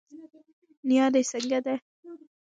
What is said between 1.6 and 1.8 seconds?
ده